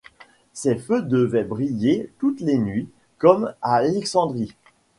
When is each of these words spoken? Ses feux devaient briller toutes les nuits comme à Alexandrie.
Ses 0.53 0.77
feux 0.77 1.03
devaient 1.03 1.43
briller 1.43 2.11
toutes 2.17 2.39
les 2.39 2.57
nuits 2.57 2.89
comme 3.19 3.53
à 3.61 3.75
Alexandrie. 3.75 4.55